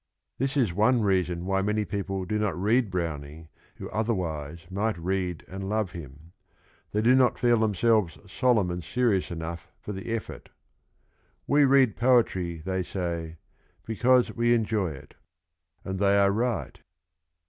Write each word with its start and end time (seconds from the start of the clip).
This 0.39 0.57
is 0.57 0.73
one 0.73 1.03
reason 1.03 1.45
why 1.45 1.61
many 1.61 1.85
people 1.85 2.25
do 2.25 2.39
not 2.39 2.59
read 2.59 2.89
Browning 2.89 3.49
who 3.75 3.87
otherwise 3.91 4.65
might 4.71 4.97
read 4.97 5.45
and 5.47 5.69
love 5.69 5.91
him. 5.91 6.31
They 6.91 7.03
do 7.03 7.13
not 7.13 7.37
feel 7.37 7.59
themselves 7.59 8.17
solemn 8.25 8.71
and 8.71 8.83
serious 8.83 9.29
enough 9.29 9.67
for 9.79 9.91
the 9.93 10.11
effort. 10.11 10.49
"We 11.45 11.65
read 11.65 11.97
poetry," 11.97 12.63
they 12.65 12.81
say, 12.81 13.37
"because 13.85 14.35
we 14.35 14.55
enjoy 14.55 14.89
it." 14.93 15.13
And 15.85 15.99
they 15.99 16.17
are 16.17 16.31
right. 16.31 16.79